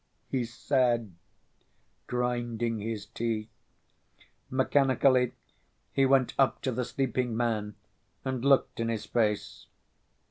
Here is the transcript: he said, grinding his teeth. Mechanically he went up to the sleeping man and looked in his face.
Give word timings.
he 0.29 0.43
said, 0.43 1.13
grinding 2.07 2.79
his 2.79 3.05
teeth. 3.05 3.51
Mechanically 4.49 5.33
he 5.93 6.07
went 6.07 6.33
up 6.39 6.59
to 6.63 6.71
the 6.71 6.85
sleeping 6.85 7.37
man 7.37 7.75
and 8.25 8.43
looked 8.43 8.79
in 8.79 8.89
his 8.89 9.05
face. 9.05 9.67